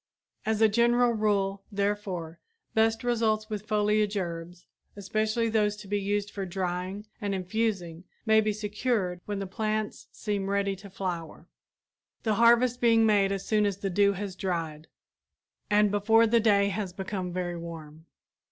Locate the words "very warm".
17.31-18.07